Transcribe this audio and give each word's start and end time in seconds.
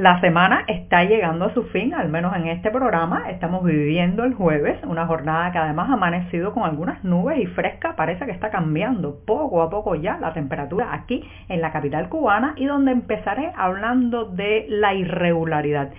La 0.00 0.18
semana 0.22 0.64
está 0.66 1.04
llegando 1.04 1.44
a 1.44 1.52
su 1.52 1.62
fin, 1.64 1.92
al 1.92 2.08
menos 2.08 2.34
en 2.34 2.46
este 2.46 2.70
programa. 2.70 3.28
Estamos 3.28 3.62
viviendo 3.62 4.24
el 4.24 4.32
jueves, 4.32 4.82
una 4.84 5.06
jornada 5.06 5.52
que 5.52 5.58
además 5.58 5.90
ha 5.90 5.92
amanecido 5.92 6.54
con 6.54 6.62
algunas 6.62 7.04
nubes 7.04 7.38
y 7.38 7.44
fresca. 7.48 7.96
Parece 7.96 8.24
que 8.24 8.32
está 8.32 8.48
cambiando 8.48 9.18
poco 9.26 9.60
a 9.60 9.68
poco 9.68 9.96
ya 9.96 10.16
la 10.16 10.32
temperatura 10.32 10.94
aquí 10.94 11.22
en 11.50 11.60
la 11.60 11.70
capital 11.70 12.08
cubana 12.08 12.54
y 12.56 12.64
donde 12.64 12.92
empezaré 12.92 13.52
hablando 13.54 14.24
de 14.24 14.64
la 14.70 14.94
irregularidad. 14.94 15.90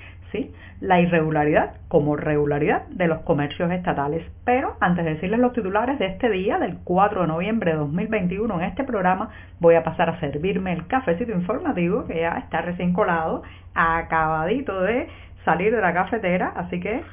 La 0.80 0.99
irregularidad 0.99 1.76
como 1.88 2.16
regularidad 2.16 2.88
de 2.88 3.08
los 3.08 3.20
comercios 3.20 3.72
estatales. 3.72 4.26
Pero 4.45 4.76
antes 4.80 5.05
de 5.05 5.13
decirles 5.16 5.39
los 5.39 5.53
titulares 5.53 5.99
de 5.99 6.08
este 6.08 6.30
día, 6.30 6.58
del 6.58 6.77
4 6.84 7.22
de 7.22 7.27
noviembre 7.27 7.72
de 7.72 7.77
2021, 7.77 8.59
en 8.59 8.63
este 8.63 8.84
programa 8.84 9.30
voy 9.59 9.75
a 9.75 9.84
pasar 9.84 10.09
a 10.09 10.20
servirme 10.20 10.73
el 10.73 10.88
cafecito 10.88 11.31
informativo 11.31 12.05
que 12.05 12.22
ya 12.22 12.38
está 12.38 12.62
recién 12.62 12.94
colado, 12.94 13.44
acabadito 13.73 14.81
de 14.81 15.08
salir 15.45 15.75
de 15.75 15.81
la 15.81 15.94
cafetera, 15.94 16.53
así 16.55 16.80
que 16.80 17.03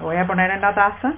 lo 0.00 0.06
voy 0.06 0.16
a 0.16 0.26
poner 0.26 0.50
en 0.50 0.60
la 0.60 0.74
taza 0.74 1.14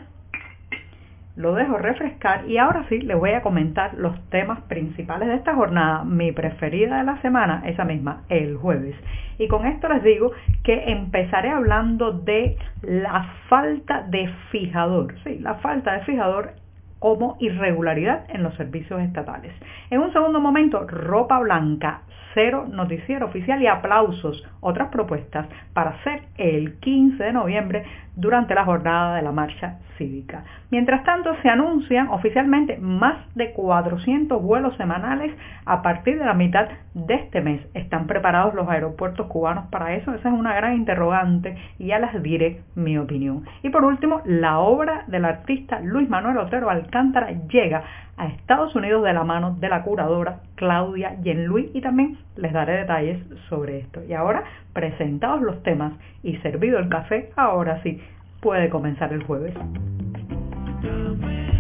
lo 1.37 1.55
dejo 1.55 1.77
refrescar 1.79 2.49
y 2.49 2.59
ahora 2.59 2.87
sí 2.89 3.01
les 3.01 3.19
voy 3.19 3.31
a 3.31 3.43
comentar 3.43 3.95
los 3.95 4.19
temas 4.31 4.61
principales 4.63 5.29
de 5.29 5.35
esta 5.35 5.55
jornada, 5.55 6.05
mi 6.05 6.33
preferida 6.33 6.99
de 6.99 7.05
la 7.05 7.21
semana, 7.23 7.63
esa 7.67 7.85
misma, 7.85 8.23
el 8.29 8.57
jueves. 8.57 8.95
Y 9.39 9.49
con 9.49 9.67
esto 9.67 9.89
les 9.89 10.03
digo 10.05 10.31
que 10.63 10.93
empezaré 10.93 11.51
hablando 11.51 12.13
de 12.13 12.57
la 12.83 13.35
falta 13.49 14.03
de 14.03 14.29
fijador, 14.51 15.15
sí, 15.25 15.39
la 15.41 15.55
falta 15.57 15.95
de 15.95 16.05
fijador 16.05 16.53
como 17.01 17.37
irregularidad 17.41 18.25
en 18.29 18.43
los 18.43 18.55
servicios 18.55 19.01
estatales. 19.01 19.53
En 19.91 20.01
un 20.01 20.13
segundo 20.13 20.41
momento, 20.41 20.87
ropa 20.87 21.39
blanca, 21.41 22.03
cero 22.33 22.67
noticiero 22.71 23.27
oficial 23.27 23.61
y 23.63 23.67
aplausos, 23.67 24.43
otras 24.61 24.89
propuestas 24.89 25.47
para 25.73 25.91
hacer 25.91 26.23
el 26.37 26.79
15 26.81 27.23
de 27.23 27.33
noviembre 27.33 27.85
durante 28.17 28.55
la 28.55 28.65
jornada 28.65 29.17
de 29.17 29.23
la 29.23 29.33
marcha 29.33 29.79
cívica. 29.99 30.45
Mientras 30.71 31.05
tanto, 31.05 31.35
se 31.43 31.49
anuncian 31.49 32.09
oficialmente 32.09 32.79
más 32.79 33.17
de 33.35 33.53
400 33.53 34.43
vuelos 34.43 34.77
semanales 34.77 35.33
a 35.65 35.83
partir 35.83 36.19
de 36.19 36.25
la 36.25 36.35
mitad 36.35 36.69
de 36.95 37.15
este 37.15 37.41
mes. 37.41 37.61
¿Están 37.75 38.07
preparados 38.07 38.55
los 38.55 38.69
aeropuertos 38.69 39.27
cubanos 39.29 39.67
para 39.71 39.95
eso? 39.95 40.13
Esa 40.15 40.29
es 40.29 40.35
una 40.35 40.55
gran 40.55 40.75
interrogante 40.75 41.57
y 41.79 41.87
ya 41.87 41.99
les 41.99 42.23
diré 42.23 42.63
mi 42.75 42.99
opinión. 42.99 43.45
Y 43.63 43.71
por 43.71 43.85
último, 43.85 44.21
la 44.25 44.59
obra 44.59 45.05
del 45.07 45.25
artista 45.25 45.81
Luis 45.81 46.09
Manuel 46.09 46.39
Otero 46.39 46.71
Alcántara 46.71 47.31
llega 47.49 47.83
a 48.17 48.27
Estados 48.27 48.75
Unidos 48.75 49.05
de 49.05 49.13
la 49.13 49.25
mano 49.25 49.57
de 49.59 49.69
la 49.69 49.83
curadora 49.83 50.41
Claudia 50.55 51.21
Yenluy 51.23 51.71
y 51.75 51.81
también 51.81 52.19
les 52.37 52.53
daré 52.53 52.79
detalles 52.79 53.19
sobre 53.49 53.79
esto. 53.79 54.03
Y 54.05 54.13
ahora, 54.13 54.45
presentados 54.73 55.43
los 55.43 55.63
temas 55.63 55.93
y 56.23 56.37
servido 56.39 56.79
el 56.79 56.89
café, 56.89 57.31
ahora 57.37 57.83
sí, 57.83 58.01
puede 58.41 58.69
comenzar 58.69 59.13
el 59.13 59.25
jueves. 59.25 59.55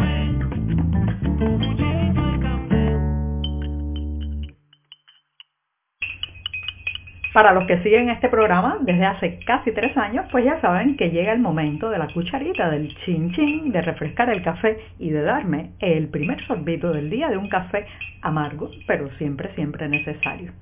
Para 7.32 7.52
los 7.52 7.66
que 7.66 7.82
siguen 7.82 8.10
este 8.10 8.28
programa 8.28 8.76
desde 8.82 9.06
hace 9.06 9.38
casi 9.46 9.72
tres 9.72 9.96
años, 9.96 10.26
pues 10.30 10.44
ya 10.44 10.60
saben 10.60 10.98
que 10.98 11.08
llega 11.08 11.32
el 11.32 11.40
momento 11.40 11.88
de 11.88 11.98
la 11.98 12.08
cucharita, 12.08 12.68
del 12.68 12.94
chin 13.04 13.32
chin, 13.32 13.72
de 13.72 13.80
refrescar 13.80 14.28
el 14.28 14.42
café 14.42 14.78
y 14.98 15.08
de 15.08 15.22
darme 15.22 15.70
el 15.78 16.08
primer 16.08 16.44
sorbito 16.46 16.92
del 16.92 17.08
día 17.08 17.30
de 17.30 17.38
un 17.38 17.48
café 17.48 17.86
amargo, 18.20 18.70
pero 18.86 19.08
siempre, 19.16 19.54
siempre 19.54 19.88
necesario. 19.88 20.52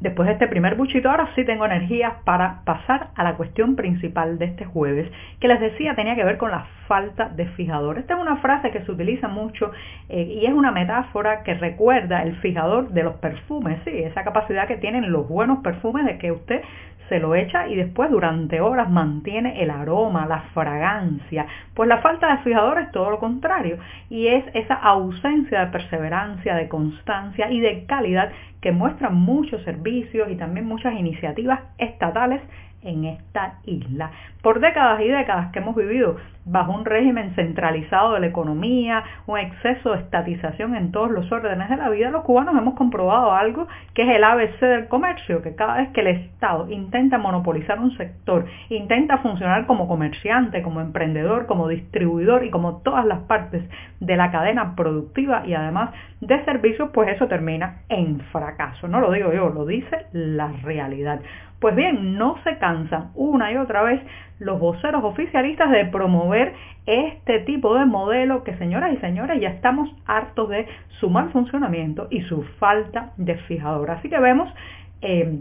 Después 0.00 0.26
de 0.26 0.34
este 0.34 0.48
primer 0.48 0.74
buchito, 0.74 1.10
ahora 1.10 1.30
sí 1.34 1.44
tengo 1.44 1.64
energía 1.64 2.16
para 2.24 2.60
pasar 2.64 3.08
a 3.14 3.24
la 3.24 3.34
cuestión 3.36 3.76
principal 3.76 4.38
de 4.38 4.44
este 4.44 4.66
jueves, 4.66 5.10
que 5.40 5.48
les 5.48 5.58
decía 5.58 5.94
tenía 5.94 6.14
que 6.14 6.24
ver 6.24 6.36
con 6.36 6.50
la 6.50 6.66
falta 6.86 7.30
de 7.30 7.46
fijador. 7.46 7.98
Esta 7.98 8.14
es 8.14 8.20
una 8.20 8.36
frase 8.36 8.70
que 8.70 8.82
se 8.82 8.92
utiliza 8.92 9.28
mucho 9.28 9.72
eh, 10.08 10.22
y 10.22 10.44
es 10.44 10.52
una 10.52 10.70
metáfora 10.70 11.42
que 11.42 11.54
recuerda 11.54 12.22
el 12.22 12.36
fijador 12.36 12.90
de 12.90 13.04
los 13.04 13.14
perfumes, 13.14 13.78
sí, 13.84 13.90
esa 13.90 14.22
capacidad 14.22 14.68
que 14.68 14.76
tienen 14.76 15.10
los 15.10 15.28
buenos 15.28 15.60
perfumes 15.60 16.04
de 16.04 16.18
que 16.18 16.30
usted 16.30 16.60
se 17.08 17.20
lo 17.20 17.34
echa 17.34 17.68
y 17.68 17.76
después 17.76 18.10
durante 18.10 18.60
horas 18.60 18.90
mantiene 18.90 19.62
el 19.62 19.70
aroma, 19.70 20.26
la 20.26 20.40
fragancia. 20.54 21.46
Pues 21.74 21.88
la 21.88 21.98
falta 21.98 22.36
de 22.36 22.42
fijador 22.42 22.78
es 22.80 22.90
todo 22.90 23.10
lo 23.10 23.18
contrario 23.18 23.78
y 24.10 24.28
es 24.28 24.44
esa 24.54 24.74
ausencia 24.74 25.60
de 25.60 25.72
perseverancia, 25.72 26.54
de 26.54 26.68
constancia 26.68 27.50
y 27.50 27.60
de 27.60 27.84
calidad 27.86 28.30
que 28.66 28.72
muestran 28.72 29.14
muchos 29.14 29.62
servicios 29.62 30.28
y 30.28 30.34
también 30.34 30.66
muchas 30.66 30.92
iniciativas 30.98 31.60
estatales 31.78 32.40
en 32.86 33.04
esta 33.04 33.58
isla. 33.64 34.10
Por 34.42 34.60
décadas 34.60 35.00
y 35.00 35.08
décadas 35.08 35.52
que 35.52 35.58
hemos 35.58 35.76
vivido 35.76 36.16
bajo 36.46 36.72
un 36.72 36.84
régimen 36.84 37.34
centralizado 37.34 38.14
de 38.14 38.20
la 38.20 38.28
economía, 38.28 39.02
un 39.26 39.38
exceso 39.38 39.92
de 39.92 39.98
estatización 39.98 40.76
en 40.76 40.92
todos 40.92 41.10
los 41.10 41.30
órdenes 41.32 41.68
de 41.68 41.76
la 41.76 41.90
vida, 41.90 42.10
los 42.10 42.22
cubanos 42.22 42.56
hemos 42.56 42.74
comprobado 42.74 43.32
algo 43.32 43.66
que 43.94 44.02
es 44.02 44.16
el 44.16 44.22
ABC 44.22 44.60
del 44.60 44.86
comercio, 44.86 45.42
que 45.42 45.56
cada 45.56 45.78
vez 45.78 45.88
que 45.90 46.02
el 46.02 46.06
Estado 46.06 46.70
intenta 46.70 47.18
monopolizar 47.18 47.80
un 47.80 47.96
sector, 47.96 48.46
intenta 48.68 49.18
funcionar 49.18 49.66
como 49.66 49.88
comerciante, 49.88 50.62
como 50.62 50.80
emprendedor, 50.80 51.46
como 51.46 51.66
distribuidor 51.66 52.44
y 52.44 52.50
como 52.50 52.78
todas 52.82 53.04
las 53.04 53.20
partes 53.22 53.64
de 53.98 54.16
la 54.16 54.30
cadena 54.30 54.76
productiva 54.76 55.44
y 55.46 55.54
además 55.54 55.90
de 56.20 56.44
servicios, 56.44 56.90
pues 56.94 57.08
eso 57.08 57.26
termina 57.26 57.82
en 57.88 58.20
fracaso. 58.32 58.86
No 58.86 59.00
lo 59.00 59.10
digo 59.10 59.32
yo, 59.32 59.48
lo 59.48 59.66
dice 59.66 60.06
la 60.12 60.52
realidad. 60.62 61.20
Pues 61.60 61.74
bien, 61.74 62.18
no 62.18 62.36
se 62.44 62.58
cansan 62.58 63.10
una 63.14 63.50
y 63.52 63.56
otra 63.56 63.82
vez 63.82 64.00
los 64.38 64.60
voceros 64.60 65.02
oficialistas 65.02 65.70
de 65.70 65.86
promover 65.86 66.54
este 66.84 67.40
tipo 67.40 67.74
de 67.74 67.86
modelo 67.86 68.44
que 68.44 68.56
señoras 68.58 68.92
y 68.92 68.98
señores 68.98 69.40
ya 69.40 69.48
estamos 69.48 69.88
hartos 70.04 70.50
de 70.50 70.66
su 71.00 71.08
mal 71.08 71.30
funcionamiento 71.30 72.08
y 72.10 72.20
su 72.22 72.42
falta 72.58 73.12
de 73.16 73.36
fijador. 73.36 73.90
Así 73.90 74.10
que 74.10 74.18
vemos 74.18 74.52
eh, 75.00 75.40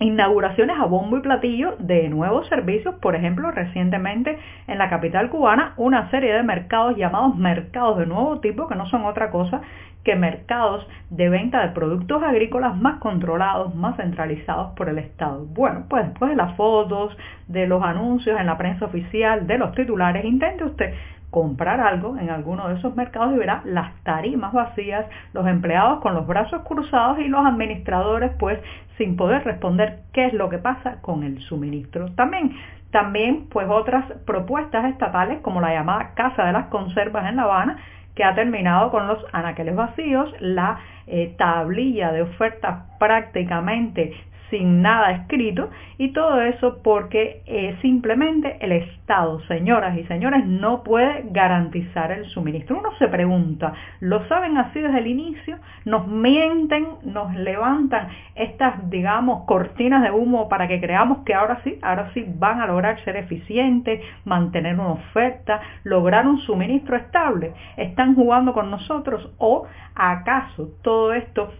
inauguraciones 0.00 0.78
a 0.78 0.84
bombo 0.84 1.16
y 1.16 1.20
platillo 1.20 1.76
de 1.78 2.08
nuevos 2.08 2.48
servicios, 2.48 2.94
por 2.96 3.16
ejemplo, 3.16 3.50
recientemente 3.50 4.38
en 4.66 4.78
la 4.78 4.88
capital 4.88 5.30
cubana 5.30 5.74
una 5.76 6.10
serie 6.10 6.32
de 6.32 6.42
mercados 6.42 6.96
llamados 6.96 7.36
mercados 7.36 7.98
de 7.98 8.06
nuevo 8.06 8.40
tipo, 8.40 8.68
que 8.68 8.74
no 8.74 8.86
son 8.86 9.04
otra 9.04 9.30
cosa 9.30 9.60
que 10.04 10.14
mercados 10.14 10.88
de 11.10 11.28
venta 11.28 11.60
de 11.66 11.74
productos 11.74 12.22
agrícolas 12.22 12.76
más 12.76 12.98
controlados, 12.98 13.74
más 13.74 13.96
centralizados 13.96 14.72
por 14.74 14.88
el 14.88 14.98
Estado. 14.98 15.44
Bueno, 15.46 15.84
pues 15.88 16.06
después 16.06 16.30
de 16.30 16.36
las 16.36 16.56
fotos, 16.56 17.16
de 17.46 17.66
los 17.66 17.82
anuncios 17.82 18.38
en 18.40 18.46
la 18.46 18.56
prensa 18.56 18.86
oficial, 18.86 19.46
de 19.46 19.58
los 19.58 19.74
titulares, 19.74 20.24
intente 20.24 20.64
usted 20.64 20.94
comprar 21.30 21.80
algo 21.80 22.16
en 22.16 22.30
alguno 22.30 22.68
de 22.68 22.76
esos 22.76 22.96
mercados 22.96 23.34
y 23.34 23.38
verá 23.38 23.62
las 23.64 23.94
tarimas 24.02 24.52
vacías, 24.52 25.06
los 25.32 25.46
empleados 25.46 26.00
con 26.00 26.14
los 26.14 26.26
brazos 26.26 26.62
cruzados 26.62 27.18
y 27.18 27.28
los 27.28 27.44
administradores 27.44 28.32
pues 28.38 28.58
sin 28.96 29.16
poder 29.16 29.44
responder 29.44 30.00
qué 30.12 30.26
es 30.26 30.32
lo 30.32 30.48
que 30.48 30.58
pasa 30.58 31.00
con 31.02 31.22
el 31.22 31.40
suministro. 31.42 32.12
También 32.14 32.56
también 32.90 33.48
pues 33.50 33.68
otras 33.68 34.10
propuestas 34.24 34.86
estatales 34.86 35.40
como 35.42 35.60
la 35.60 35.74
llamada 35.74 36.14
Casa 36.14 36.46
de 36.46 36.52
las 36.52 36.68
Conservas 36.68 37.28
en 37.28 37.36
La 37.36 37.42
Habana 37.42 37.78
que 38.14 38.24
ha 38.24 38.34
terminado 38.34 38.90
con 38.90 39.06
los 39.06 39.24
anaqueles 39.32 39.76
vacíos, 39.76 40.34
la 40.40 40.80
eh, 41.06 41.34
tablilla 41.38 42.10
de 42.10 42.22
ofertas 42.22 42.82
prácticamente 42.98 44.12
sin 44.50 44.82
nada 44.82 45.10
escrito 45.12 45.70
y 45.98 46.12
todo 46.12 46.40
eso 46.40 46.80
porque 46.82 47.42
eh, 47.46 47.76
simplemente 47.82 48.56
el 48.60 48.72
Estado, 48.72 49.40
señoras 49.46 49.96
y 49.98 50.04
señores, 50.04 50.46
no 50.46 50.82
puede 50.82 51.24
garantizar 51.30 52.12
el 52.12 52.26
suministro. 52.26 52.78
Uno 52.78 52.90
se 52.98 53.08
pregunta, 53.08 53.72
¿lo 54.00 54.26
saben 54.28 54.58
así 54.58 54.80
desde 54.80 54.98
el 54.98 55.06
inicio? 55.06 55.58
¿Nos 55.84 56.06
mienten, 56.06 56.86
nos 57.04 57.34
levantan 57.34 58.08
estas, 58.34 58.88
digamos, 58.90 59.44
cortinas 59.44 60.02
de 60.02 60.10
humo 60.10 60.48
para 60.48 60.68
que 60.68 60.80
creamos 60.80 61.18
que 61.24 61.34
ahora 61.34 61.60
sí, 61.64 61.78
ahora 61.82 62.10
sí 62.14 62.24
van 62.26 62.60
a 62.60 62.66
lograr 62.66 63.02
ser 63.04 63.16
eficientes, 63.16 64.00
mantener 64.24 64.74
una 64.74 64.92
oferta, 64.92 65.60
lograr 65.84 66.26
un 66.26 66.38
suministro 66.38 66.96
estable? 66.96 67.52
¿Están 67.76 68.14
jugando 68.14 68.52
con 68.52 68.70
nosotros 68.70 69.30
o 69.38 69.66
acaso 69.94 70.68
todo 70.82 71.12
esto 71.12 71.52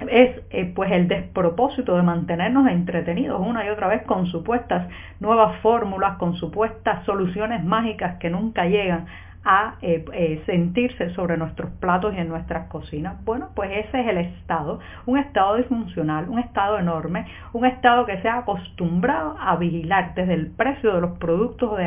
es 0.00 0.40
eh, 0.50 0.72
pues 0.74 0.90
el 0.92 1.08
despropósito 1.08 1.96
de 1.96 2.02
mantenernos 2.02 2.68
entretenidos 2.68 3.40
una 3.40 3.64
y 3.64 3.68
otra 3.68 3.88
vez 3.88 4.02
con 4.02 4.26
supuestas 4.26 4.88
nuevas 5.20 5.58
fórmulas, 5.60 6.16
con 6.18 6.34
supuestas 6.36 7.04
soluciones 7.04 7.64
mágicas 7.64 8.18
que 8.18 8.30
nunca 8.30 8.66
llegan 8.66 9.06
a 9.46 9.74
eh, 9.82 10.02
eh, 10.14 10.42
sentirse 10.46 11.10
sobre 11.14 11.36
nuestros 11.36 11.70
platos 11.72 12.14
y 12.14 12.18
en 12.18 12.28
nuestras 12.28 12.68
cocinas. 12.68 13.22
Bueno, 13.24 13.50
pues 13.54 13.70
ese 13.72 14.00
es 14.00 14.06
el 14.08 14.18
estado, 14.18 14.80
un 15.04 15.18
estado 15.18 15.56
disfuncional, 15.56 16.30
un 16.30 16.38
estado 16.38 16.78
enorme, 16.78 17.26
un 17.52 17.66
estado 17.66 18.06
que 18.06 18.20
se 18.22 18.28
ha 18.28 18.38
acostumbrado 18.38 19.36
a 19.38 19.56
vigilar 19.56 20.14
desde 20.14 20.32
el 20.32 20.46
precio 20.46 20.94
de 20.94 21.00
los 21.02 21.18
productos 21.18 21.78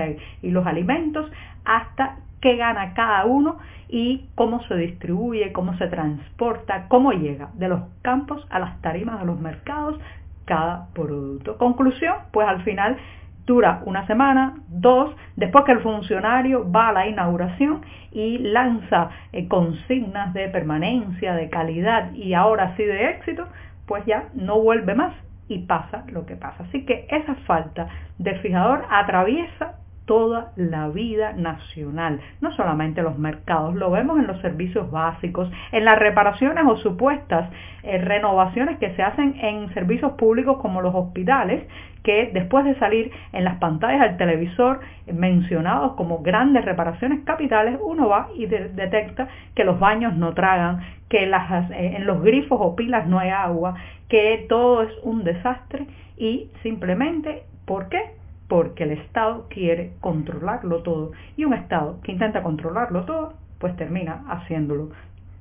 y 0.44 0.52
los 0.52 0.68
alimentos 0.68 1.32
hasta 1.66 2.18
qué 2.42 2.56
gana 2.56 2.94
cada 2.94 3.26
uno 3.26 3.58
y 3.90 4.30
cómo 4.36 4.62
se 4.64 4.76
distribuye, 4.76 5.54
cómo 5.54 5.78
se 5.78 5.88
transporta, 5.88 6.88
cómo 6.88 7.12
llega 7.14 7.50
de 7.54 7.70
los 7.70 7.82
campos 8.02 8.46
a 8.50 8.60
las 8.60 8.82
tarimas 8.82 9.20
de 9.20 9.26
los 9.26 9.40
mercados 9.40 10.00
cada 10.46 10.88
producto. 10.94 11.58
Conclusión, 11.58 12.16
pues 12.32 12.48
al 12.48 12.64
final 12.64 12.98
dura 13.46 13.82
una 13.86 14.06
semana, 14.08 14.56
dos, 14.68 15.16
después 15.36 15.64
que 15.66 15.72
el 15.72 15.80
funcionario 15.80 16.70
va 16.70 16.90
a 16.90 16.94
la 16.94 17.08
inauguración 17.08 17.82
y 18.12 18.38
lanza 18.40 19.10
eh, 19.32 19.48
consignas 19.48 20.34
de 20.34 20.50
permanencia, 20.50 21.34
de 21.34 21.50
calidad 21.50 22.14
y 22.14 22.34
ahora 22.34 22.76
sí 22.76 22.84
de 22.84 23.12
éxito, 23.12 23.48
pues 23.86 24.06
ya 24.06 24.26
no 24.34 24.60
vuelve 24.60 24.96
más 24.96 25.14
y 25.48 25.60
pasa 25.60 26.04
lo 26.10 26.26
que 26.26 26.36
pasa. 26.36 26.64
Así 26.64 26.86
que 26.86 27.08
esa 27.10 27.36
falta 27.46 27.88
de 28.18 28.36
fijador 28.40 28.86
atraviesa 28.90 29.76
toda 30.08 30.54
la 30.56 30.88
vida 30.88 31.34
nacional, 31.34 32.22
no 32.40 32.52
solamente 32.54 33.04
los 33.04 33.20
mercados, 33.20 33.76
lo 33.76 33.92
vemos 33.92 34.18
en 34.18 34.26
los 34.26 34.40
servicios 34.42 34.90
básicos, 34.90 35.52
en 35.74 35.84
las 35.84 36.00
reparaciones 36.00 36.64
o 36.66 36.78
supuestas 36.78 37.52
eh, 37.84 37.98
renovaciones 38.00 38.80
que 38.80 38.96
se 38.96 39.04
hacen 39.04 39.36
en 39.40 39.72
servicios 39.74 40.14
públicos 40.14 40.58
como 40.62 40.82
los 40.82 40.96
hospitales, 40.96 41.68
que 42.04 42.32
después 42.34 42.64
de 42.64 42.76
salir 42.80 43.12
en 43.34 43.44
las 43.44 43.58
pantallas 43.58 44.00
del 44.02 44.18
televisor 44.18 44.80
mencionados 45.14 45.94
como 45.94 46.20
grandes 46.20 46.64
reparaciones 46.64 47.26
capitales, 47.26 47.78
uno 47.84 48.08
va 48.08 48.30
y 48.34 48.46
detecta 48.46 49.28
que 49.56 49.66
los 49.66 49.78
baños 49.78 50.16
no 50.16 50.34
tragan, 50.34 50.80
que 51.10 51.26
eh, 51.26 51.96
en 51.98 52.06
los 52.06 52.24
grifos 52.24 52.58
o 52.62 52.78
pilas 52.78 53.08
no 53.08 53.20
hay 53.20 53.30
agua, 53.30 53.76
que 54.08 54.46
todo 54.48 54.84
es 54.84 54.92
un 55.04 55.26
desastre 55.26 55.86
y 56.16 56.50
simplemente, 56.64 57.44
¿por 57.66 57.90
qué? 57.90 58.17
Porque 58.48 58.84
el 58.84 58.92
Estado 58.92 59.48
quiere 59.50 59.94
controlarlo 60.00 60.82
todo. 60.84 61.12
Y 61.36 61.46
un 61.46 61.54
Estado 61.54 62.00
que 62.04 62.12
intenta 62.12 62.44
controlarlo 62.44 63.06
todo, 63.06 63.34
pues 63.60 63.76
termina 63.76 64.24
haciéndolo 64.30 64.90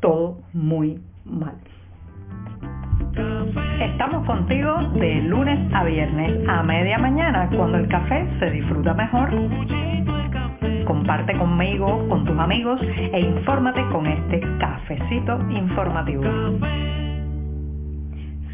todo 0.01 0.39
muy 0.53 1.01
mal. 1.25 1.55
Estamos 3.81 4.27
contigo 4.27 4.75
de 4.95 5.15
lunes 5.23 5.73
a 5.73 5.85
viernes 5.85 6.47
a 6.49 6.63
media 6.63 6.99
mañana, 6.99 7.49
cuando 7.57 7.79
el 7.79 7.89
café 7.89 8.27
se 8.39 8.51
disfruta 8.51 8.95
mejor. 8.95 9.31
Comparte 10.87 11.37
conmigo, 11.37 12.07
con 12.09 12.25
tus 12.25 12.39
amigos 12.39 12.81
e 12.83 13.21
infórmate 13.21 13.83
con 13.91 14.07
este 14.07 14.41
cafecito 14.59 15.39
informativo. 15.51 16.23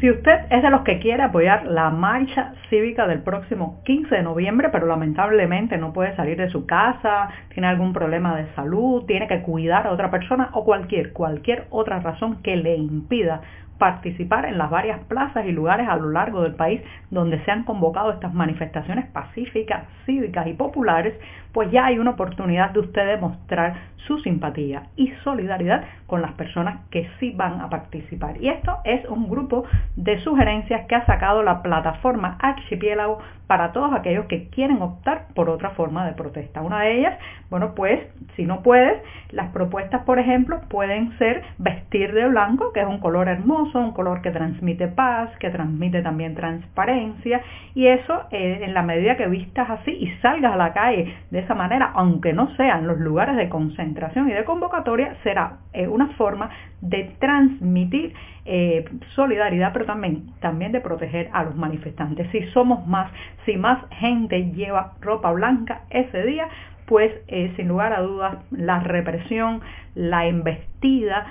Si 0.03 0.11
usted 0.11 0.47
es 0.49 0.61
de 0.61 0.69
los 0.69 0.81
que 0.81 0.99
quiere 0.99 1.23
apoyar 1.23 1.65
la 1.65 1.89
marcha 1.89 2.55
cívica 2.69 3.07
del 3.07 3.21
próximo 3.21 3.81
15 3.85 4.13
de 4.13 4.21
noviembre, 4.21 4.67
pero 4.69 4.85
lamentablemente 4.85 5.77
no 5.77 5.93
puede 5.93 6.13
salir 6.17 6.35
de 6.35 6.49
su 6.49 6.65
casa, 6.65 7.29
tiene 7.53 7.69
algún 7.69 7.93
problema 7.93 8.35
de 8.35 8.53
salud, 8.53 9.05
tiene 9.05 9.29
que 9.29 9.43
cuidar 9.43 9.87
a 9.87 9.91
otra 9.91 10.11
persona 10.11 10.49
o 10.55 10.65
cualquier, 10.65 11.13
cualquier 11.13 11.67
otra 11.69 12.01
razón 12.01 12.41
que 12.43 12.57
le 12.57 12.75
impida 12.75 13.43
participar 13.83 14.45
en 14.45 14.57
las 14.57 14.69
varias 14.69 15.01
plazas 15.09 15.45
y 15.45 15.51
lugares 15.51 15.89
a 15.89 15.97
lo 15.97 16.09
largo 16.09 16.41
del 16.43 16.55
país 16.55 16.81
donde 17.11 17.43
se 17.43 17.51
han 17.51 17.65
convocado 17.65 18.13
estas 18.13 18.33
manifestaciones 18.33 19.07
pacíficas, 19.07 19.83
cívicas 20.05 20.47
y 20.47 20.53
populares, 20.53 21.13
pues 21.51 21.69
ya 21.69 21.87
hay 21.87 21.99
una 21.99 22.11
oportunidad 22.11 22.71
de 22.71 22.79
usted 22.79 23.05
demostrar 23.05 23.75
su 24.07 24.19
simpatía 24.19 24.83
y 24.95 25.11
solidaridad 25.23 25.83
con 26.07 26.21
las 26.21 26.31
personas 26.33 26.81
que 26.91 27.09
sí 27.19 27.31
van 27.35 27.61
a 27.61 27.69
participar. 27.69 28.37
Y 28.41 28.49
esto 28.49 28.77
es 28.83 29.05
un 29.09 29.29
grupo 29.29 29.65
de 29.95 30.19
sugerencias 30.19 30.85
que 30.87 30.95
ha 30.95 31.05
sacado 31.05 31.43
la 31.43 31.61
plataforma 31.61 32.37
Archipiélago 32.39 33.19
para 33.47 33.71
todos 33.71 33.93
aquellos 33.93 34.25
que 34.25 34.49
quieren 34.49 34.81
optar 34.81 35.27
por 35.35 35.49
otra 35.49 35.71
forma 35.71 36.05
de 36.05 36.13
protesta. 36.13 36.61
Una 36.61 36.81
de 36.81 36.99
ellas, 36.99 37.19
bueno, 37.49 37.75
pues 37.75 37.99
si 38.35 38.45
no 38.45 38.61
puedes, 38.61 39.01
las 39.31 39.51
propuestas, 39.51 40.03
por 40.03 40.19
ejemplo, 40.19 40.61
pueden 40.69 41.17
ser 41.17 41.43
vestir 41.57 42.13
de 42.13 42.27
blanco, 42.27 42.73
que 42.73 42.81
es 42.81 42.87
un 42.87 42.99
color 42.99 43.27
hermoso, 43.27 43.72
un 43.79 43.91
color 43.91 44.21
que 44.21 44.31
transmite 44.31 44.87
paz, 44.87 45.29
que 45.39 45.49
transmite 45.49 46.01
también 46.01 46.35
transparencia, 46.35 47.41
y 47.75 47.87
eso 47.87 48.23
eh, 48.31 48.59
en 48.63 48.73
la 48.73 48.83
medida 48.83 49.17
que 49.17 49.27
vistas 49.27 49.69
así 49.69 49.91
y 49.91 50.07
salgas 50.21 50.53
a 50.53 50.57
la 50.57 50.73
calle 50.73 51.13
de 51.31 51.39
esa 51.39 51.55
manera, 51.55 51.91
aunque 51.95 52.33
no 52.33 52.55
sean 52.55 52.87
los 52.87 52.99
lugares 52.99 53.35
de 53.35 53.49
concentración 53.49 54.29
y 54.29 54.33
de 54.33 54.45
convocatoria, 54.45 55.15
será 55.23 55.57
eh, 55.73 55.87
una 55.87 56.07
forma 56.09 56.49
de 56.81 57.15
transmitir 57.19 58.13
eh, 58.45 58.85
solidaridad, 59.15 59.71
pero 59.73 59.85
también, 59.85 60.31
también 60.39 60.71
de 60.71 60.81
proteger 60.81 61.29
a 61.33 61.43
los 61.43 61.55
manifestantes. 61.55 62.29
Si 62.31 62.41
somos 62.51 62.85
más, 62.87 63.11
si 63.45 63.57
más 63.57 63.79
gente 63.91 64.51
lleva 64.51 64.93
ropa 65.01 65.31
blanca 65.31 65.81
ese 65.89 66.23
día, 66.23 66.47
pues 66.85 67.11
sin 67.55 67.69
lugar 67.69 67.93
a 67.93 68.01
dudas 68.01 68.37
la 68.51 68.81
represión, 68.81 69.61
la 69.95 70.25
embestida, 70.25 71.25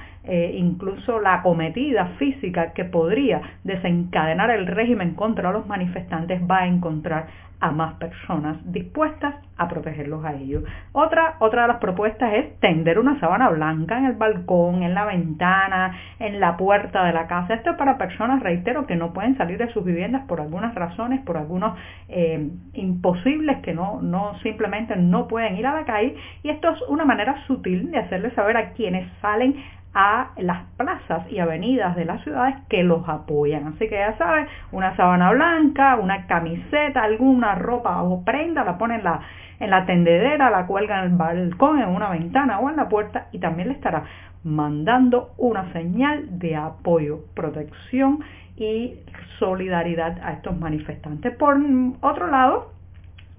incluso 0.55 1.21
la 1.21 1.35
acometida 1.35 2.07
física 2.19 2.73
que 2.73 2.85
podría 2.85 3.41
desencadenar 3.65 4.51
el 4.51 4.67
régimen 4.67 5.15
contra 5.15 5.51
los 5.51 5.67
manifestantes 5.67 6.41
va 6.49 6.61
a 6.61 6.67
encontrar 6.67 7.27
a 7.63 7.71
más 7.71 7.95
personas 7.95 8.57
dispuestas 8.65 9.37
a 9.57 9.69
protegerlos 9.69 10.25
a 10.25 10.35
ellos. 10.35 10.65
Otra, 10.91 11.37
otra 11.39 11.63
de 11.63 11.69
las 11.69 11.77
propuestas 11.77 12.33
es 12.35 12.59
tender 12.59 12.99
una 12.99 13.21
sábana 13.21 13.51
blanca 13.51 13.99
en 13.99 14.07
el 14.07 14.15
balcón, 14.15 14.83
en 14.83 14.95
la 14.95 15.05
ventana, 15.05 15.97
en 16.19 16.41
la 16.41 16.57
puerta 16.57 17.05
de 17.05 17.13
la 17.13 17.29
casa. 17.29 17.55
Esto 17.55 17.71
es 17.71 17.77
para 17.77 17.99
personas, 17.99 18.43
reitero, 18.43 18.85
que 18.85 18.97
no 18.97 19.13
pueden 19.13 19.37
salir 19.37 19.59
de 19.59 19.73
sus 19.73 19.85
viviendas 19.85 20.25
por 20.27 20.41
algunas 20.41 20.75
razones, 20.75 21.21
por 21.21 21.37
algunos 21.37 21.79
eh, 22.09 22.51
imposibles 22.73 23.59
que 23.59 23.73
no, 23.75 24.03
no 24.03 24.37
simplemente 24.41 24.97
no 24.97 25.29
pueden 25.29 25.57
ir 25.57 25.67
a 25.69 25.75
la 25.75 25.85
calle. 25.85 26.17
Y 26.43 26.49
esto 26.49 26.69
es 26.71 26.83
una 26.89 27.05
manera 27.05 27.47
sutil 27.47 27.93
de 27.93 27.99
hacerles 27.99 28.33
saber 28.35 28.52
a 28.57 28.73
quienes 28.73 29.11
salen 29.21 29.57
a 29.95 30.31
las 30.39 30.63
plazas 30.77 31.31
y 31.31 31.39
avenidas 31.39 31.95
de 31.97 32.07
las 32.07 32.23
ciudades 32.23 32.57
que 32.69 32.83
los 32.83 33.07
apoyan. 33.09 33.67
Así 33.67 33.89
que 33.89 33.97
ya 33.97 34.17
sabes, 34.17 34.49
una 34.71 34.97
sábana 34.97 35.31
blanca, 35.33 35.97
una 35.97 36.27
camiseta, 36.27 37.03
alguna 37.03 37.55
ropa 37.57 38.03
o 38.03 38.25
prenda, 38.25 38.65
la 38.65 38.79
ponen 38.79 38.99
en 38.99 39.05
la, 39.05 39.21
en 39.61 39.71
la 39.71 39.85
tendedera, 39.85 40.51
la 40.51 40.67
cuelga 40.67 41.01
en 41.01 41.13
el 41.13 41.17
balcón, 41.17 41.81
en 41.81 41.89
una 41.89 42.11
ventana 42.11 42.59
o 42.61 42.71
en 42.71 42.77
la 42.77 42.89
puerta 42.89 43.29
y 43.33 43.39
también 43.39 43.69
le 43.69 43.75
estará 43.75 44.05
mandando 44.45 45.35
una 45.37 45.73
señal 45.73 46.39
de 46.39 46.57
apoyo, 46.57 47.21
protección 47.35 48.21
y 48.57 48.95
solidaridad 49.39 50.19
a 50.23 50.33
estos 50.33 50.59
manifestantes. 50.59 51.37
Por 51.37 51.61
otro 52.01 52.27
lado, 52.29 52.73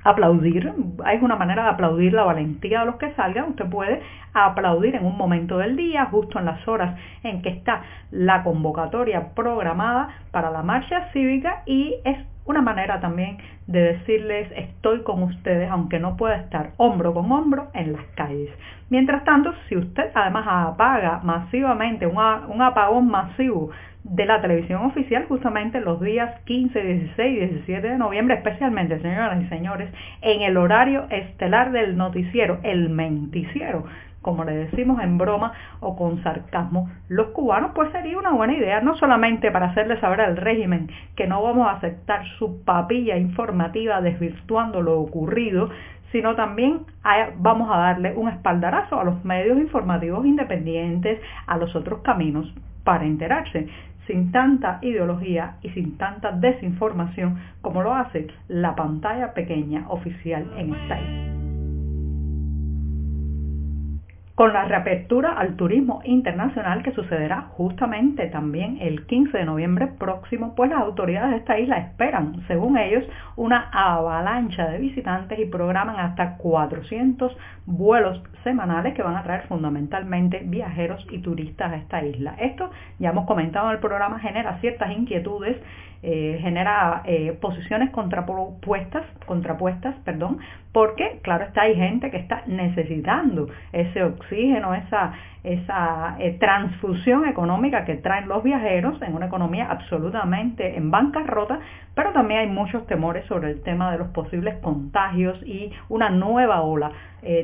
aplaudir, 0.04 0.74
hay 1.04 1.20
una 1.22 1.36
manera 1.36 1.64
de 1.64 1.70
aplaudir 1.70 2.14
la 2.14 2.24
valentía 2.24 2.82
de 2.82 2.86
los 2.86 2.96
que 2.96 3.14
salgan, 3.14 3.50
usted 3.50 3.70
puede 3.70 4.02
aplaudir 4.34 4.96
en 4.96 5.06
un 5.06 5.18
momento 5.18 5.58
del 5.58 5.76
día, 5.76 6.06
justo 6.06 6.40
en 6.40 6.46
las 6.46 6.68
horas 6.68 6.98
en 7.24 7.42
que 7.42 7.50
está 7.50 7.82
la 8.12 8.44
convocatoria 8.44 9.34
programada 9.34 10.10
para 10.32 10.52
la 10.52 10.64
marcha 10.64 11.10
cívica 11.14 11.64
y 11.66 11.96
es 12.04 12.18
una 12.46 12.62
manera 12.62 13.00
también 13.00 13.38
de 13.68 13.80
decirles 13.94 14.52
estoy 14.56 15.02
con 15.04 15.24
ustedes 15.24 15.70
aunque 15.72 16.00
no 16.00 16.18
pueda 16.18 16.36
estar 16.36 16.72
hombro 16.78 17.14
con 17.14 17.32
hombro 17.32 17.70
en 17.74 17.94
las 17.94 18.04
calles. 18.16 18.50
Mientras 18.90 19.24
tanto, 19.24 19.54
si 19.70 19.78
usted 19.78 20.12
además 20.14 20.46
apaga 20.48 21.22
masivamente 21.24 22.06
un 22.06 22.62
apagón 22.62 23.08
masivo 23.10 23.72
de 24.04 24.26
la 24.26 24.42
televisión 24.42 24.86
oficial 24.86 25.26
justamente 25.28 25.80
los 25.80 26.02
días 26.02 26.42
15, 26.46 26.82
16 26.82 27.38
y 27.38 27.46
17 27.54 27.88
de 27.88 27.98
noviembre, 27.98 28.36
especialmente, 28.36 29.00
señoras 29.00 29.42
y 29.42 29.48
señores, 29.48 29.90
en 30.22 30.42
el 30.42 30.58
horario 30.58 31.06
estelar 31.10 31.72
del 31.72 31.96
noticiero, 31.98 32.60
el 32.64 32.90
menticiero 32.90 33.86
como 34.24 34.46
le 34.46 34.56
decimos 34.56 35.04
en 35.04 35.18
broma 35.20 35.52
o 35.82 35.96
con 35.96 36.24
sarcasmo, 36.24 36.90
los 37.10 37.28
cubanos, 37.32 37.72
pues 37.76 37.92
sería 37.92 38.18
una 38.18 38.32
buena 38.32 38.54
idea, 38.54 38.82
no 38.82 38.96
solamente 38.96 39.52
para 39.52 39.68
hacerle 39.68 40.00
saber 40.00 40.22
al 40.22 40.38
régimen 40.38 40.90
que 41.16 41.28
no 41.28 41.44
vamos 41.44 41.68
a 41.68 41.74
aceptar 41.74 42.26
su 42.40 42.64
papilla 42.64 43.18
informativa 43.18 44.02
desvirtuando 44.02 44.82
lo 44.82 45.00
ocurrido, 45.00 45.70
sino 46.12 46.36
también 46.36 46.86
vamos 47.38 47.70
a 47.70 47.78
darle 47.78 48.14
un 48.16 48.30
espaldarazo 48.30 49.00
a 49.00 49.04
los 49.04 49.24
medios 49.26 49.58
informativos 49.58 50.26
independientes, 50.26 51.20
a 51.46 51.58
los 51.58 51.76
otros 51.76 52.02
caminos 52.02 52.52
para 52.84 53.06
enterarse 53.06 53.68
sin 54.08 54.32
tanta 54.32 54.80
ideología 54.82 55.58
y 55.62 55.70
sin 55.70 55.98
tanta 55.98 56.32
desinformación 56.32 57.40
como 57.62 57.84
lo 57.84 57.94
hace 57.94 58.28
la 58.48 58.76
pantalla 58.76 59.34
pequeña 59.34 59.86
oficial 59.90 60.52
en 60.58 60.74
esta 60.74 61.00
con 64.36 64.52
la 64.52 64.66
reapertura 64.66 65.34
al 65.34 65.56
turismo 65.56 66.02
internacional 66.06 66.82
que 66.82 66.92
sucederá 66.92 67.50
justamente 67.52 68.28
también 68.28 68.78
el 68.82 69.06
15 69.06 69.38
de 69.38 69.46
noviembre 69.46 69.88
próximo, 70.00 70.56
pues 70.56 70.72
las 70.72 70.82
autoridades 70.82 71.32
de 71.32 71.38
esta 71.38 71.60
isla 71.60 71.78
esperan, 71.78 72.44
según 72.48 72.78
ellos, 72.78 73.04
una 73.36 73.70
avalancha 73.72 74.68
de 74.70 74.80
visitantes 74.80 75.38
y 75.38 75.46
programan 75.46 75.98
hasta 75.98 76.38
400 76.38 77.38
vuelos 77.66 78.22
semanales 78.44 78.94
que 78.94 79.04
van 79.04 79.16
a 79.16 79.24
traer 79.24 79.48
fundamentalmente 79.48 80.42
viajeros 80.46 81.06
y 81.12 81.20
turistas 81.20 81.72
a 81.72 81.76
esta 81.78 82.04
isla. 82.04 82.36
Esto, 82.40 82.70
ya 83.00 83.10
hemos 83.10 83.26
comentado 83.26 83.68
en 83.68 83.76
el 83.76 83.80
programa, 83.80 84.20
genera 84.20 84.60
ciertas 84.60 84.92
inquietudes 84.92 85.58
eh, 86.06 86.38
genera 86.42 87.02
eh, 87.06 87.32
posiciones 87.40 87.90
contrapuestas, 87.92 89.06
contrapuestas, 89.26 89.96
perdón, 90.04 90.40
porque 90.74 91.22
claro 91.22 91.46
está 91.46 91.62
hay 91.62 91.76
gente 91.76 92.12
que 92.12 92.18
está 92.18 92.44
necesitando 92.46 93.48
ese 93.72 94.04
oxígeno, 94.04 94.74
esa, 94.76 95.14
esa 95.46 96.18
eh, 96.20 96.36
transfusión 96.42 97.26
económica 97.26 97.86
que 97.86 97.96
traen 97.96 98.28
los 98.28 98.44
viajeros 98.44 99.02
en 99.02 99.16
una 99.16 99.28
economía 99.28 99.72
absolutamente 99.72 100.76
en 100.76 100.92
bancarrota, 100.92 101.60
pero 101.96 102.12
también 102.12 102.42
hay 102.42 102.48
muchos 102.48 102.86
temores 102.86 103.26
sobre 103.28 103.52
el 103.52 103.62
tema 103.62 103.90
de 103.94 104.00
los 104.00 104.10
posibles 104.10 104.56
contagios 104.56 105.42
y 105.44 105.72
una 105.88 106.10
nueva 106.10 106.64
ola 106.64 106.92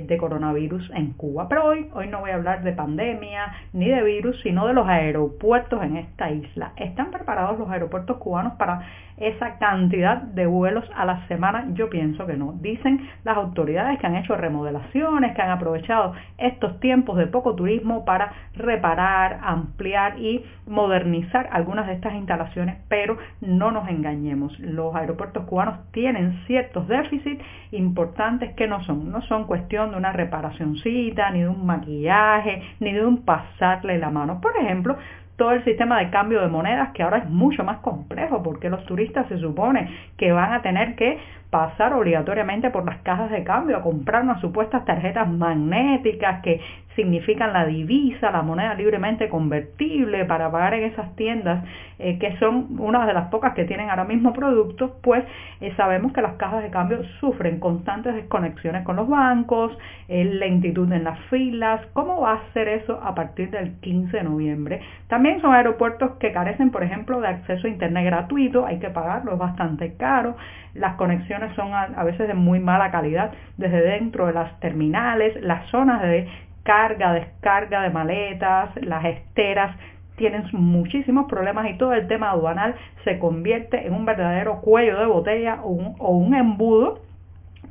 de 0.10 0.18
coronavirus 0.18 0.92
en 0.96 1.14
Cuba. 1.14 1.48
Pero 1.48 1.66
hoy, 1.66 1.88
hoy 1.94 2.08
no 2.08 2.20
voy 2.20 2.32
a 2.32 2.36
hablar 2.36 2.64
de 2.64 2.74
pandemia 2.74 3.54
ni 3.74 3.88
de 3.88 4.04
virus, 4.04 4.42
sino 4.42 4.68
de 4.68 4.74
los 4.74 4.88
aeropuertos 4.88 5.82
en 5.84 5.98
esta 5.98 6.32
isla. 6.32 6.74
¿Están 6.76 7.12
preparados 7.12 7.60
los 7.60 7.70
aeropuertos 7.70 8.18
cubanos 8.18 8.54
para 8.54 8.82
esa 9.18 9.58
cantidad 9.60 10.18
de 10.18 10.48
vuelos 10.48 10.84
a 10.96 11.06
la 11.06 11.28
semana? 11.28 11.68
Yo 11.74 11.90
pienso 11.90 12.26
que 12.26 12.38
no. 12.38 12.54
Dicen 12.54 13.08
las 13.24 13.38
autoridades 13.38 14.00
que 14.00 14.08
han 14.08 14.16
hecho 14.16 14.36
remodelaciones, 14.36 15.36
que 15.36 15.42
han 15.42 15.52
aprovechado 15.52 16.14
estos 16.38 16.80
tiempos 16.80 17.18
de 17.18 17.28
poco 17.28 17.56
turismo 17.56 18.04
para 18.04 18.32
reparar, 18.56 19.40
ampliar 19.44 20.20
y 20.20 20.44
modernizar 20.66 21.50
algunas 21.52 21.88
de 21.88 21.94
estas 21.94 22.14
instalaciones, 22.14 22.78
pero 22.88 23.18
no 23.42 23.72
nos 23.72 23.88
engañemos. 23.90 24.58
Los 24.60 24.96
aeropuertos 24.96 25.46
cubanos 25.46 25.92
tienen 25.92 26.40
ciertos 26.48 26.88
déficits 26.88 27.44
importantes 27.72 28.54
que 28.56 28.68
no 28.68 28.84
son. 28.84 29.12
No 29.12 29.22
son 29.24 29.46
cuestión 29.46 29.92
de 29.92 29.98
una 30.00 30.12
reparacioncita, 30.12 31.30
ni 31.32 31.42
de 31.42 31.48
un 31.48 31.66
maquillaje, 31.66 32.64
ni 32.80 32.94
de 32.94 33.06
un 33.06 33.24
pasarle 33.24 34.00
la 34.00 34.10
mano. 34.10 34.42
Por 34.42 34.58
ejemplo, 34.58 34.98
todo 35.40 35.52
el 35.52 35.64
sistema 35.64 36.00
de 36.00 36.10
cambio 36.10 36.42
de 36.42 36.48
monedas 36.48 36.90
que 36.94 37.02
ahora 37.02 37.20
es 37.20 37.30
mucho 37.30 37.64
más 37.64 37.78
complejo 37.78 38.44
porque 38.44 38.70
los 38.70 38.86
turistas 38.86 39.28
se 39.28 39.38
supone 39.40 39.90
que 40.18 40.32
van 40.32 40.52
a 40.52 40.62
tener 40.62 40.96
que 40.96 41.18
pasar 41.50 41.94
obligatoriamente 41.94 42.70
por 42.70 42.86
las 42.86 43.02
cajas 43.02 43.32
de 43.32 43.44
cambio 43.44 43.78
a 43.78 43.82
comprar 43.82 44.24
unas 44.24 44.40
supuestas 44.40 44.86
tarjetas 44.86 45.28
magnéticas 45.28 46.42
que 46.44 46.62
significan 46.96 47.54
la 47.54 47.66
divisa, 47.66 48.30
la 48.30 48.42
moneda 48.42 48.74
libremente 48.74 49.30
convertible 49.30 50.26
para 50.26 50.52
pagar 50.52 50.74
en 50.74 50.84
esas 50.84 51.16
tiendas 51.16 51.64
eh, 51.98 52.18
que 52.18 52.38
son 52.38 52.80
una 52.80 53.06
de 53.06 53.14
las 53.14 53.28
pocas 53.28 53.54
que 53.54 53.66
tienen 53.66 53.90
ahora 53.90 54.06
mismo 54.06 54.34
productos, 54.34 54.92
pues 55.02 55.24
eh, 55.62 55.74
sabemos 55.76 56.14
que 56.14 56.22
las 56.22 56.34
cajas 56.34 56.64
de 56.64 56.70
cambio 56.70 57.04
sufren 57.20 57.60
constantes 57.60 58.16
desconexiones 58.16 58.84
con 58.84 58.96
los 58.96 59.08
bancos, 59.08 59.78
eh, 60.08 60.24
lentitud 60.24 60.92
en 60.92 61.04
las 61.04 61.20
filas. 61.30 61.82
¿Cómo 61.94 62.22
va 62.22 62.34
a 62.34 62.54
ser 62.54 62.68
eso 62.68 63.00
a 63.04 63.16
partir 63.16 63.50
del 63.52 63.80
15 63.82 64.18
de 64.18 64.24
noviembre? 64.24 64.82
También 65.08 65.42
son 65.42 65.54
aeropuertos 65.54 66.12
que 66.20 66.32
carecen, 66.32 66.72
por 66.72 66.84
ejemplo, 66.84 67.20
de 67.22 67.28
acceso 67.28 67.68
a 67.68 67.70
internet 67.70 68.06
gratuito, 68.06 68.66
hay 68.66 68.80
que 68.80 68.90
pagarlo, 68.90 69.34
es 69.34 69.40
bastante 69.40 69.96
caro. 69.96 70.36
Las 70.74 70.96
conexiones 70.96 71.39
son 71.56 71.74
a 71.74 72.04
veces 72.04 72.28
de 72.28 72.34
muy 72.34 72.60
mala 72.60 72.92
calidad 72.92 73.32
desde 73.58 73.82
dentro 73.82 74.28
de 74.28 74.34
las 74.34 74.60
terminales, 74.60 75.42
las 75.42 75.68
zonas 75.70 76.02
de 76.02 76.28
carga, 76.64 77.14
descarga 77.14 77.82
de 77.82 77.90
maletas, 77.90 78.70
las 78.82 79.04
esteras 79.06 79.76
tienen 80.20 80.44
muchísimos 80.52 81.28
problemas 81.28 81.68
y 81.70 81.78
todo 81.78 81.94
el 81.94 82.08
tema 82.08 82.32
aduanal 82.32 82.76
se 83.06 83.18
convierte 83.20 83.88
en 83.88 83.94
un 83.94 84.06
verdadero 84.06 84.60
cuello 84.62 85.00
de 85.00 85.06
botella 85.06 85.62
o 85.64 85.70
un, 85.70 86.36
embudo 86.36 87.00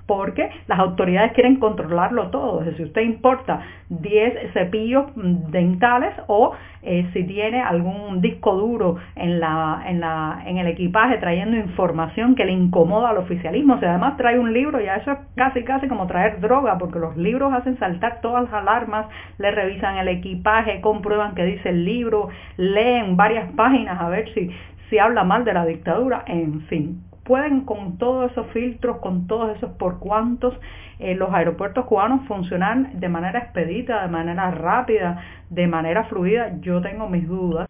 porque 0.08 0.50
las 0.66 0.78
autoridades 0.78 1.32
quieren 1.32 1.56
controlarlo 1.56 2.30
todo. 2.30 2.64
si 2.76 2.82
usted 2.82 3.02
importa 3.02 3.60
10 3.90 4.52
cepillos 4.54 5.04
dentales 5.14 6.14
o 6.26 6.54
eh, 6.82 7.06
si 7.12 7.24
tiene 7.24 7.60
algún 7.60 8.22
disco 8.22 8.56
duro 8.56 8.96
en 9.16 10.58
el 10.58 10.66
equipaje 10.66 11.18
trayendo 11.18 11.56
información 11.56 12.34
que 12.34 12.46
le 12.46 12.52
incomoda 12.52 13.10
al 13.10 13.18
oficialismo. 13.18 13.78
Si 13.78 13.84
además 13.84 14.16
trae 14.16 14.38
un 14.38 14.52
libro, 14.52 14.80
ya 14.80 14.96
eso 14.96 15.12
es 15.12 15.18
casi 15.36 15.62
casi 15.62 15.88
como 15.88 16.06
traer 16.06 16.40
droga, 16.40 16.78
porque 16.78 16.98
los 16.98 17.16
libros 17.16 17.52
hacen 17.52 17.78
saltar 17.78 18.20
todas 18.22 18.44
las 18.44 18.52
alarmas, 18.54 19.06
le 19.36 19.50
revisan 19.50 19.98
el 19.98 20.08
equipaje, 20.08 20.80
comprueban 20.80 21.34
que 21.34 21.44
dice 21.44 21.68
el 21.68 21.84
libro, 21.84 22.30
leen 22.56 23.16
varias 23.16 23.52
páginas 23.52 24.00
a 24.00 24.08
ver 24.08 24.32
si, 24.32 24.50
si 24.88 24.98
habla 24.98 25.22
mal 25.24 25.44
de 25.44 25.52
la 25.52 25.66
dictadura, 25.66 26.22
en 26.26 26.62
fin 26.62 27.07
pueden 27.28 27.66
con 27.66 27.98
todos 27.98 28.32
esos 28.32 28.46
filtros, 28.52 28.96
con 28.98 29.26
todos 29.26 29.54
esos 29.56 29.70
por 29.72 29.98
cuantos, 29.98 30.54
eh, 30.98 31.14
los 31.14 31.30
aeropuertos 31.32 31.84
cubanos 31.84 32.26
funcionar 32.26 32.92
de 32.92 33.08
manera 33.10 33.38
expedita, 33.38 34.02
de 34.02 34.08
manera 34.08 34.50
rápida, 34.50 35.22
de 35.50 35.66
manera 35.66 36.04
fluida, 36.04 36.58
yo 36.60 36.80
tengo 36.80 37.06
mis 37.08 37.28
dudas. 37.28 37.68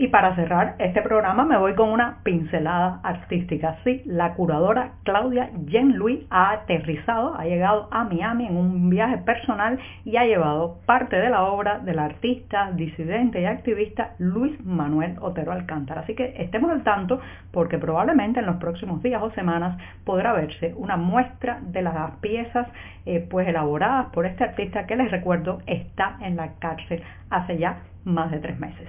Y 0.00 0.08
para 0.08 0.34
cerrar 0.34 0.76
este 0.78 1.02
programa 1.02 1.44
me 1.44 1.58
voy 1.58 1.74
con 1.74 1.90
una 1.90 2.20
pincelada 2.22 3.00
artística. 3.02 3.76
Sí, 3.84 4.00
la 4.06 4.32
curadora 4.32 4.92
Claudia 5.02 5.50
Jean 5.66 5.98
Louis 5.98 6.24
ha 6.30 6.52
aterrizado, 6.52 7.34
ha 7.34 7.44
llegado 7.44 7.86
a 7.90 8.04
Miami 8.04 8.46
en 8.46 8.56
un 8.56 8.88
viaje 8.88 9.18
personal 9.18 9.78
y 10.06 10.16
ha 10.16 10.24
llevado 10.24 10.78
parte 10.86 11.16
de 11.16 11.28
la 11.28 11.42
obra 11.42 11.80
del 11.80 11.98
artista, 11.98 12.70
disidente 12.72 13.42
y 13.42 13.44
activista 13.44 14.12
Luis 14.16 14.58
Manuel 14.64 15.16
Otero 15.20 15.52
Alcántara. 15.52 16.00
Así 16.00 16.14
que 16.14 16.32
estemos 16.38 16.70
al 16.70 16.82
tanto 16.82 17.20
porque 17.52 17.76
probablemente 17.76 18.40
en 18.40 18.46
los 18.46 18.56
próximos 18.56 19.02
días 19.02 19.22
o 19.22 19.30
semanas 19.32 19.76
podrá 20.06 20.32
verse 20.32 20.72
una 20.78 20.96
muestra 20.96 21.60
de 21.60 21.82
las 21.82 22.12
piezas 22.22 22.66
eh, 23.04 23.26
pues 23.30 23.46
elaboradas 23.46 24.06
por 24.14 24.24
este 24.24 24.44
artista 24.44 24.86
que 24.86 24.96
les 24.96 25.10
recuerdo 25.10 25.58
está 25.66 26.16
en 26.22 26.36
la 26.36 26.54
cárcel 26.58 27.02
hace 27.28 27.58
ya 27.58 27.82
más 28.06 28.30
de 28.30 28.38
tres 28.38 28.58
meses. 28.58 28.88